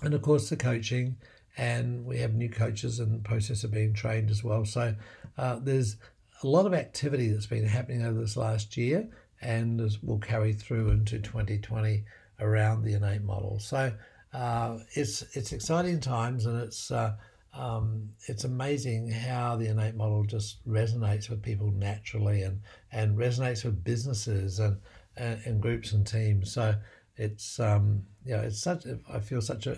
and 0.02 0.14
of 0.14 0.22
course 0.22 0.50
the 0.50 0.56
coaching. 0.56 1.18
And 1.58 2.06
we 2.06 2.18
have 2.20 2.34
new 2.34 2.50
coaches 2.50 3.00
in 3.00 3.12
the 3.12 3.20
process 3.20 3.64
of 3.64 3.72
being 3.72 3.94
trained 3.94 4.32
as 4.32 4.44
well. 4.44 4.66
So 4.66 4.96
uh, 5.38 5.60
there's 5.62 5.98
a 6.42 6.48
lot 6.48 6.66
of 6.66 6.74
activity 6.74 7.30
that's 7.30 7.46
been 7.46 7.68
happening 7.68 8.04
over 8.04 8.20
this 8.20 8.36
last 8.36 8.76
year 8.76 9.08
and 9.42 9.82
will 10.02 10.20
carry 10.20 10.54
through 10.54 10.90
into 10.90 11.20
2020 11.20 12.04
around 12.40 12.84
the 12.84 12.94
innate 12.94 13.24
model. 13.24 13.60
So 13.60 13.94
uh, 14.34 14.80
it's 14.94 15.22
it's 15.36 15.52
exciting 15.52 16.00
times 16.00 16.46
and 16.46 16.60
it's 16.62 16.92
uh, 16.92 17.16
um, 17.54 18.10
it's 18.28 18.46
amazing 18.46 19.12
how 19.12 19.56
the 19.56 19.68
innate 19.68 19.96
model 19.96 20.24
just 20.24 20.68
resonates 20.68 21.30
with 21.30 21.44
people 21.44 21.72
naturally 21.72 22.42
and, 22.42 22.62
and 22.92 23.18
resonates 23.18 23.64
with 23.64 23.84
businesses 23.84 24.60
and, 24.60 24.78
and, 25.18 25.40
and 25.46 25.62
groups 25.62 25.94
and 25.94 26.06
teams. 26.08 26.52
So 26.52 26.74
it's 27.16 27.60
um, 27.60 28.04
you 28.26 28.36
know 28.36 28.42
it's 28.42 28.60
such 28.60 28.86
I 29.12 29.20
feel 29.20 29.42
such 29.42 29.68
a 29.68 29.78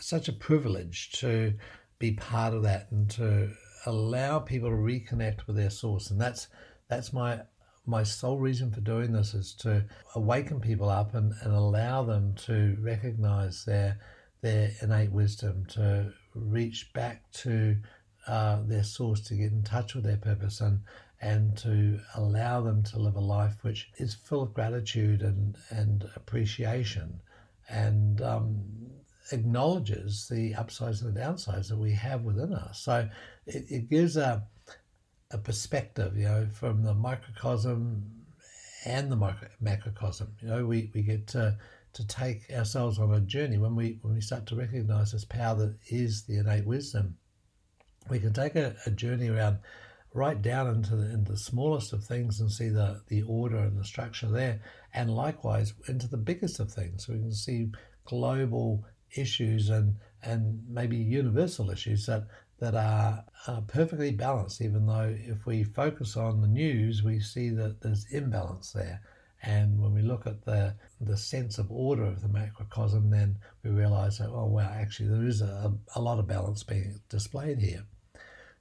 such 0.00 0.28
a 0.28 0.32
privilege 0.32 1.12
to 1.12 1.54
be 1.98 2.12
part 2.12 2.54
of 2.54 2.62
that 2.62 2.88
and 2.90 3.08
to 3.10 3.50
allow 3.86 4.38
people 4.38 4.68
to 4.68 4.76
reconnect 4.76 5.46
with 5.46 5.56
their 5.56 5.70
source. 5.70 6.10
And 6.10 6.20
that's 6.20 6.48
that's 6.88 7.12
my 7.12 7.40
my 7.86 8.02
sole 8.02 8.38
reason 8.38 8.70
for 8.72 8.80
doing 8.80 9.12
this 9.12 9.32
is 9.32 9.54
to 9.54 9.84
awaken 10.16 10.60
people 10.60 10.88
up 10.88 11.14
and, 11.14 11.32
and 11.42 11.52
allow 11.52 12.02
them 12.02 12.34
to 12.34 12.76
recognize 12.80 13.64
their 13.64 13.98
their 14.42 14.72
innate 14.82 15.12
wisdom 15.12 15.64
to 15.66 16.12
reach 16.34 16.92
back 16.92 17.30
to 17.32 17.76
uh, 18.26 18.60
their 18.66 18.82
source 18.82 19.20
to 19.20 19.34
get 19.34 19.52
in 19.52 19.62
touch 19.62 19.94
with 19.94 20.04
their 20.04 20.16
purpose 20.16 20.60
and 20.60 20.80
and 21.20 21.56
to 21.56 21.98
allow 22.14 22.60
them 22.60 22.82
to 22.82 22.98
live 22.98 23.16
a 23.16 23.20
life 23.20 23.56
which 23.62 23.88
is 23.98 24.14
full 24.14 24.42
of 24.42 24.52
gratitude 24.52 25.22
and 25.22 25.56
and 25.70 26.08
appreciation. 26.14 27.20
And 27.68 28.20
um, 28.20 28.64
acknowledges 29.32 30.28
the 30.28 30.54
upsides 30.54 31.02
and 31.02 31.14
the 31.14 31.20
downsides 31.20 31.68
that 31.68 31.78
we 31.78 31.92
have 31.92 32.22
within 32.22 32.52
us. 32.52 32.80
So 32.80 33.08
it, 33.46 33.64
it 33.68 33.90
gives 33.90 34.16
a 34.16 34.46
a 35.32 35.38
perspective, 35.38 36.16
you 36.16 36.24
know, 36.24 36.46
from 36.52 36.84
the 36.84 36.94
microcosm 36.94 38.04
and 38.84 39.10
the 39.10 39.16
micro, 39.16 39.48
macrocosm. 39.60 40.28
You 40.40 40.48
know, 40.48 40.66
we, 40.66 40.90
we 40.94 41.02
get 41.02 41.26
to 41.28 41.58
to 41.94 42.06
take 42.06 42.42
ourselves 42.52 42.98
on 42.98 43.14
a 43.14 43.20
journey 43.20 43.56
when 43.56 43.74
we 43.74 43.98
when 44.02 44.14
we 44.14 44.20
start 44.20 44.44
to 44.46 44.54
recognize 44.54 45.12
this 45.12 45.24
power 45.24 45.54
that 45.54 45.78
is 45.88 46.24
the 46.24 46.36
innate 46.36 46.66
wisdom 46.66 47.16
we 48.10 48.18
can 48.18 48.34
take 48.34 48.54
a, 48.54 48.76
a 48.84 48.90
journey 48.90 49.28
around 49.28 49.58
right 50.12 50.40
down 50.40 50.68
into 50.68 50.94
the, 50.94 51.10
into 51.10 51.32
the 51.32 51.38
smallest 51.38 51.92
of 51.92 52.04
things 52.04 52.40
and 52.40 52.50
see 52.50 52.68
the, 52.68 53.00
the 53.08 53.22
order 53.22 53.56
and 53.56 53.78
the 53.78 53.84
structure 53.84 54.28
there 54.28 54.60
and 54.94 55.14
likewise 55.14 55.72
into 55.88 56.06
the 56.06 56.16
biggest 56.16 56.60
of 56.60 56.70
things 56.70 57.06
so 57.06 57.12
we 57.12 57.18
can 57.18 57.32
see 57.32 57.68
global 58.04 58.84
issues 59.16 59.68
and 59.70 59.96
and 60.22 60.62
maybe 60.68 60.96
universal 60.96 61.70
issues 61.70 62.06
that 62.06 62.26
that 62.58 62.74
are, 62.74 63.24
are 63.46 63.60
perfectly 63.62 64.10
balanced 64.10 64.60
even 64.62 64.86
though 64.86 65.14
if 65.18 65.44
we 65.44 65.62
focus 65.62 66.16
on 66.16 66.40
the 66.40 66.48
news 66.48 67.02
we 67.02 67.20
see 67.20 67.50
that 67.50 67.80
there's 67.82 68.06
imbalance 68.12 68.72
there 68.72 69.00
and 69.42 69.80
when 69.80 69.94
we 69.94 70.02
look 70.02 70.26
at 70.26 70.44
the, 70.44 70.74
the 71.00 71.16
sense 71.16 71.58
of 71.58 71.70
order 71.70 72.04
of 72.04 72.22
the 72.22 72.28
macrocosm, 72.28 73.10
then 73.10 73.36
we 73.62 73.70
realize 73.70 74.18
that, 74.18 74.28
oh, 74.30 74.46
wow, 74.46 74.70
actually, 74.74 75.08
there 75.08 75.26
is 75.26 75.40
a, 75.40 75.72
a 75.94 76.00
lot 76.00 76.18
of 76.18 76.26
balance 76.26 76.62
being 76.62 77.00
displayed 77.08 77.60
here. 77.60 77.84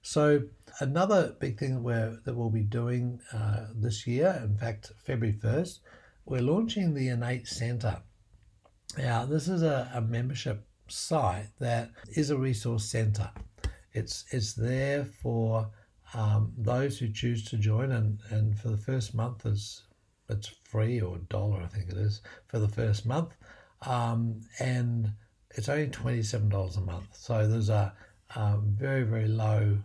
So, 0.02 0.44
another 0.80 1.36
big 1.40 1.58
thing 1.58 1.74
that, 1.74 1.82
we're, 1.82 2.20
that 2.26 2.36
we'll 2.36 2.52
be 2.52 2.62
doing 2.62 3.20
uh, 3.34 3.68
this 3.74 4.06
year, 4.06 4.40
in 4.44 4.58
fact, 4.58 4.92
February 5.04 5.36
1st, 5.42 5.80
we're 6.26 6.42
launching 6.42 6.94
the 6.94 7.08
Innate 7.08 7.48
Center. 7.48 8.02
Now, 8.98 9.26
this 9.26 9.48
is 9.48 9.62
a, 9.62 9.92
a 9.94 10.02
membership 10.02 10.66
site 10.88 11.48
that 11.60 11.92
is 12.16 12.30
a 12.30 12.38
resource 12.38 12.86
center. 12.86 13.30
It's 13.94 14.26
it's 14.32 14.54
there 14.54 15.06
for 15.06 15.70
um, 16.14 16.54
those 16.58 16.98
who 16.98 17.12
choose 17.12 17.44
to 17.46 17.58
join, 17.58 17.92
and, 17.92 18.20
and 18.30 18.58
for 18.58 18.70
the 18.70 18.78
first 18.78 19.14
month 19.14 19.46
is 19.46 19.84
it's 20.30 20.48
free 20.64 21.02
or 21.02 21.18
dollar, 21.30 21.62
I 21.62 21.68
think 21.68 21.90
it 21.90 21.98
is, 21.98 22.22
for 22.48 22.60
the 22.60 22.68
first 22.68 23.06
month, 23.06 23.36
um, 23.84 24.42
and 24.60 25.12
it's 25.52 25.70
only 25.70 25.88
twenty 25.88 26.24
seven 26.24 26.50
dollars 26.50 26.78
a 26.78 26.82
month. 26.82 27.08
So 27.12 27.48
there's 27.48 27.70
a, 27.70 27.94
a 28.36 28.58
very 28.58 29.04
very 29.04 29.28
low 29.28 29.78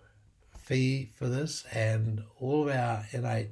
fee 0.59 1.11
for 1.17 1.29
this, 1.29 1.65
and 1.73 2.23
all 2.39 2.69
of 2.69 2.75
our 2.75 3.05
innate 3.13 3.51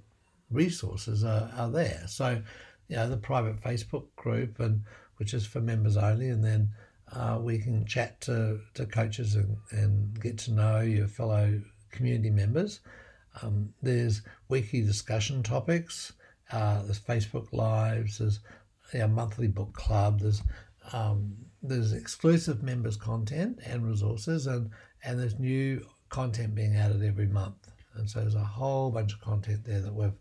resources 0.51 1.25
are, 1.25 1.51
are 1.57 1.71
there. 1.71 2.05
So, 2.07 2.43
you 2.89 2.97
know, 2.97 3.09
the 3.09 3.17
private 3.17 3.61
Facebook 3.61 4.07
group 4.17 4.61
and 4.61 4.83
which 5.19 5.35
is 5.35 5.47
for 5.47 5.61
members 5.61 5.97
only, 5.97 6.31
and 6.31 6.45
then 6.45 6.71
uh, 7.13 7.39
we 7.41 7.59
can 7.59 7.85
chat 7.87 8.21
to, 8.23 8.61
to 8.75 8.87
coaches 8.87 9.35
and, 9.35 9.57
and 9.71 10.21
get 10.21 10.39
to 10.39 10.53
know 10.53 10.81
your 10.81 11.07
fellow 11.07 11.61
community 11.91 12.31
members. 12.31 12.81
Um, 13.43 13.73
there's 13.83 14.23
weekly 14.49 14.83
discussion 14.83 15.43
topics. 15.43 16.13
Uh, 16.51 16.83
there's 16.83 17.01
Facebook 17.01 17.53
Lives. 17.53 18.19
There's 18.19 18.41
our 18.95 19.09
monthly 19.09 19.49
book 19.49 19.73
club. 19.75 20.21
There's 20.21 20.43
um, 20.93 21.37
there's 21.63 21.93
exclusive 21.93 22.63
members 22.63 22.97
content 22.97 23.59
and 23.65 23.87
resources, 23.87 24.47
and 24.47 24.71
and 25.05 25.19
there's 25.19 25.39
new 25.39 25.85
content 26.09 26.55
being 26.55 26.77
added 26.77 27.03
every 27.03 27.27
month. 27.27 27.69
And 27.95 28.09
so 28.09 28.21
there's 28.21 28.35
a 28.35 28.45
whole 28.45 28.91
bunch 28.91 29.13
of 29.13 29.21
content 29.21 29.65
there 29.65 29.81
that 29.81 29.95
we've 29.95 30.19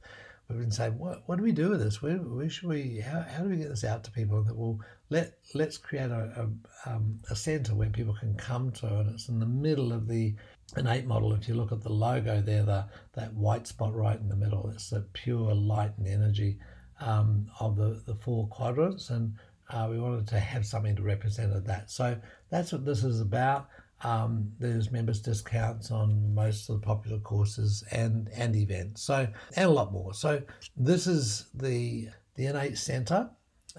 we've 0.50 0.60
been 0.60 0.72
saying, 0.72 0.98
what, 0.98 1.24
what 1.25 1.38
do 1.38 1.44
we 1.44 1.51
do 1.51 1.70
with 1.70 1.80
this? 1.80 2.01
Where, 2.01 2.18
where 2.18 2.50
should 2.50 2.70
we? 2.70 3.00
How, 3.00 3.22
how 3.22 3.44
do 3.44 3.50
we 3.50 3.58
get 3.58 3.70
this 3.70 3.84
out 3.84 4.04
to 4.06 4.12
people? 4.12 4.44
That 4.44 4.56
will 4.56 4.80
let 5.10 5.34
let's 5.54 5.77
create 5.77 6.12
a 6.12 6.50
a, 6.86 6.89
um, 6.89 7.20
a 7.30 7.36
centre 7.36 7.75
where 7.75 7.89
people 7.89 8.16
can 8.20 8.36
come 8.36 8.72
to, 8.74 8.88
and 8.88 9.10
it's 9.10 9.30
in 9.30 9.39
the 9.39 9.46
middle 9.46 9.92
of 9.92 10.08
the 10.08 10.36
innate 10.75 11.06
model. 11.06 11.34
If 11.34 11.48
you 11.48 11.56
look 11.56 11.72
at 11.72 11.82
the 11.82 11.92
logo 11.92 12.42
there, 12.42 12.63
the 12.63 12.86
that 13.13 13.34
white 13.34 13.68
spot 13.68 13.94
right 13.94 14.20
in 14.20 14.30
the 14.30 14.36
middle, 14.36 14.70
it's 14.74 14.89
the 14.89 15.01
pure 15.13 15.54
light 15.54 15.92
and 15.98 16.08
energy 16.08 16.60
um, 17.01 17.48
of 17.60 17.75
the 17.75 18.01
the 18.06 18.16
four 18.16 18.48
quadrants, 18.48 19.10
and 19.10 19.34
uh, 19.70 19.88
we 19.89 20.00
wanted 20.00 20.27
to 20.27 20.39
have 20.39 20.66
something 20.66 20.96
to 20.96 21.04
represent 21.04 21.66
that. 21.66 21.92
So 21.92 22.18
that's 22.50 22.72
what 22.72 22.86
this 22.86 23.04
is 23.04 23.20
about. 23.20 23.68
Um, 24.04 24.51
there's 24.60 24.92
members 24.92 25.22
discounts 25.22 25.89
on 25.89 26.34
most 26.36 26.70
of 26.70 26.80
the 26.80 26.86
popular 26.86 27.20
courses 27.20 27.84
and 27.92 28.30
and 28.36 28.56
events. 28.56 29.01
So 29.01 29.27
and 29.56 29.66
a 29.66 29.74
lot 29.74 29.92
more. 29.92 30.13
So 30.13 30.42
this 30.75 31.08
is 31.08 31.48
the 31.54 32.10
the 32.36 32.46
innate 32.46 32.77
center, 32.77 33.30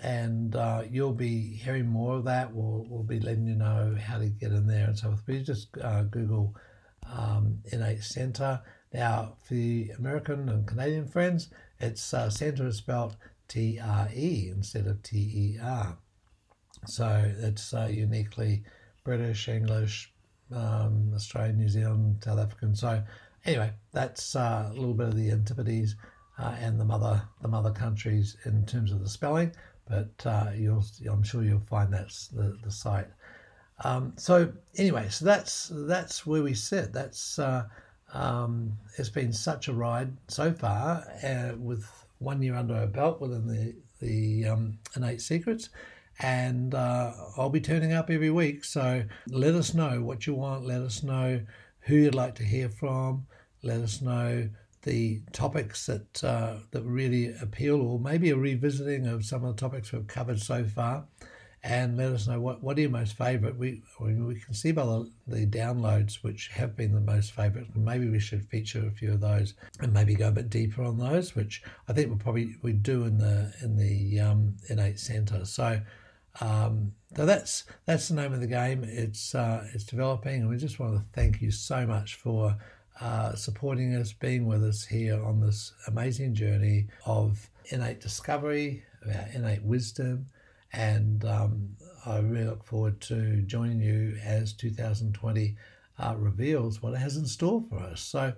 and 0.03 0.57
uh, 0.57 0.83
you'll 0.91 1.13
be 1.13 1.55
hearing 1.55 1.87
more 1.87 2.17
of 2.17 2.25
that. 2.25 2.53
We'll 2.53 2.85
we'll 2.89 3.05
be 3.05 3.21
letting 3.21 3.47
you 3.47 3.55
know 3.55 3.97
how 4.01 4.19
to 4.19 4.27
get 4.27 4.51
in 4.51 4.67
there 4.67 4.87
and 4.87 4.99
so 4.99 5.09
forth. 5.09 5.23
But 5.27 5.35
you 5.37 5.43
just 5.43 5.69
uh, 5.81 6.03
Google 6.03 6.55
um, 7.07 7.59
center. 8.01 8.61
Now 8.93 9.37
for 9.45 9.55
the 9.55 9.91
American 9.99 10.49
and 10.49 10.67
Canadian 10.67 11.07
friends, 11.07 11.51
it's 11.79 12.13
uh, 12.13 12.31
center 12.31 12.67
is 12.67 12.79
spelled 12.79 13.17
T 13.47 13.79
R 13.81 14.09
E 14.15 14.51
instead 14.51 14.87
of 14.87 15.03
T 15.03 15.17
E 15.17 15.59
R. 15.63 15.99
So 16.87 17.33
it's 17.39 17.75
uh, 17.75 17.89
uniquely 17.91 18.65
British, 19.09 19.49
English, 19.49 20.13
um, 20.55 21.13
Australian, 21.15 21.57
New 21.57 21.69
Zealand, 21.71 22.19
South 22.23 22.39
African. 22.39 22.75
So 22.75 23.03
anyway, 23.47 23.73
that's 23.91 24.37
uh, 24.37 24.69
a 24.71 24.75
little 24.75 24.93
bit 24.93 25.09
of 25.09 25.17
the 25.17 25.31
antipodes 25.31 25.97
uh, 26.39 26.55
and 26.61 26.79
the 26.79 26.85
mother 26.85 27.23
the 27.41 27.49
mother 27.49 27.71
countries 27.71 28.37
in 28.45 28.67
terms 28.67 28.93
of 28.93 29.01
the 29.01 29.09
spelling. 29.09 29.53
But 29.89 30.27
uh, 30.27 30.51
you'll 30.55 30.85
I'm 31.11 31.23
sure 31.23 31.43
you'll 31.43 31.61
find 31.61 31.91
that's 31.91 32.29
the 32.29 32.59
the 32.63 32.71
site. 32.71 33.09
Um, 33.83 34.13
so 34.17 34.53
anyway, 34.77 35.09
so 35.09 35.25
that's 35.25 35.73
that's 35.73 36.27
where 36.27 36.43
we 36.43 36.53
sit. 36.53 36.93
That's 36.93 37.39
uh, 37.39 37.65
um, 38.13 38.77
it's 38.99 39.09
been 39.09 39.33
such 39.33 39.69
a 39.69 39.73
ride 39.73 40.13
so 40.29 40.53
far 40.53 41.03
uh, 41.25 41.53
with 41.57 41.89
one 42.19 42.43
year 42.43 42.57
under 42.57 42.75
our 42.75 42.87
belt 42.87 43.23
within 43.23 43.47
the 43.47 43.75
the 44.01 44.51
um, 44.51 44.79
innate 44.97 45.23
secrets 45.23 45.71
and 46.21 46.75
uh, 46.75 47.13
I'll 47.37 47.51
be 47.51 47.61
turning 47.61 47.93
up 47.93 48.11
every 48.11 48.31
week. 48.31 48.65
So 48.65 49.05
let 49.29 49.55
us 49.55 49.75
know 49.75 50.03
what 50.03 50.27
you 50.27 50.35
want. 50.35 50.67
Let 50.67 50.81
us 50.81 51.03
know 51.03 51.41
who 51.81 51.95
you'd 51.95 52.15
like 52.15 52.35
to 52.37 52.45
hear 52.45 52.69
from. 52.69 53.27
Let 53.63 53.81
us 53.81 54.01
know 54.03 54.49
the 54.83 55.21
topics 55.33 55.87
that 55.87 56.25
uh, 56.25 56.57
that 56.71 56.83
really 56.83 57.35
appeal, 57.41 57.81
or 57.81 57.99
maybe 57.99 58.31
a 58.31 58.37
revisiting 58.37 59.07
of 59.07 59.25
some 59.25 59.45
of 59.45 59.55
the 59.55 59.61
topics 59.61 59.93
we've 59.93 60.07
covered 60.07 60.41
so 60.41 60.65
far. 60.65 61.05
And 61.65 61.97
let 61.97 62.13
us 62.13 62.29
know 62.29 62.41
what, 62.41 62.63
what 62.63 62.79
are 62.79 62.83
your 62.83 62.91
most 62.91 63.17
favourite. 63.19 63.57
We 63.57 63.83
we 64.01 64.39
can 64.39 64.55
see 64.55 64.71
by 64.71 64.85
the, 64.85 65.11
the 65.27 65.47
downloads 65.47 66.23
which 66.23 66.49
have 66.49 66.77
been 66.77 66.95
the 66.95 67.01
most 67.01 67.33
favourite. 67.33 67.77
Maybe 67.77 68.09
we 68.09 68.21
should 68.21 68.49
feature 68.49 68.87
a 68.87 68.93
few 68.93 69.13
of 69.13 69.21
those 69.21 69.55
and 69.81 69.93
maybe 69.93 70.15
go 70.15 70.29
a 70.29 70.33
bit 70.33 70.51
deeper 70.51 70.85
on 70.85 70.99
those, 70.99 71.35
which 71.35 71.63
I 71.89 71.93
think 71.93 72.09
we'll 72.09 72.19
probably 72.19 72.55
we 72.63 72.73
do 72.73 73.05
in 73.05 73.19
the 73.19 73.53
in 73.61 73.77
the 73.77 74.21
um, 74.21 74.57
innate 74.69 75.01
centre. 75.01 75.45
So 75.45 75.81
um, 76.41 76.93
so 77.17 77.27
that's 77.27 77.65
that's 77.85 78.09
the 78.09 78.15
name 78.15 78.33
of 78.33 78.41
the 78.41 78.47
game. 78.47 78.85
It's 78.85 79.35
uh, 79.35 79.67
it's 79.75 79.85
developing, 79.85 80.43
and 80.43 80.49
we 80.49 80.57
just 80.57 80.79
want 80.79 80.95
to 80.95 81.05
thank 81.13 81.41
you 81.41 81.51
so 81.51 81.87
much 81.87 82.17
for 82.17 82.57
uh, 83.01 83.35
supporting 83.35 83.95
us, 83.95 84.13
being 84.13 84.47
with 84.47 84.65
us 84.65 84.85
here 84.85 85.23
on 85.23 85.41
this 85.41 85.73
amazing 85.87 86.35
journey 86.35 86.87
of 87.07 87.51
innate 87.67 88.01
discovery, 88.01 88.83
of 89.03 89.15
our 89.15 89.29
innate 89.35 89.63
wisdom, 89.63 90.27
and 90.73 91.25
um, 91.25 91.77
I 92.07 92.19
really 92.19 92.47
look 92.47 92.65
forward 92.65 93.01
to 93.03 93.43
joining 93.43 93.81
you 93.81 94.17
as 94.25 94.53
2020 94.53 95.57
uh, 95.99 96.15
reveals 96.17 96.83
what 96.83 96.95
it 96.95 96.99
has 96.99 97.17
in 97.17 97.27
store 97.27 97.65
for 97.69 97.79
us. 97.79 98.01
So 98.01 98.33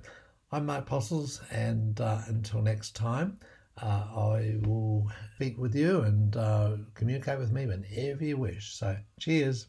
I'm 0.53 0.67
Mark 0.67 0.87
Postles, 0.87 1.41
and 1.51 2.01
uh, 2.01 2.21
until 2.27 2.63
next 2.63 2.97
time 2.97 3.39
uh, 3.83 4.05
I 4.17 4.59
will 4.63 5.11
speak 5.37 5.59
with 5.59 5.75
you 5.75 6.01
and 6.03 6.37
uh, 6.37 6.77
communicate 6.95 7.39
with 7.39 7.53
me 7.53 7.67
whenever 7.67 8.25
you 8.25 8.37
wish. 8.37 8.75
So, 8.75 8.97
cheers. 9.19 9.67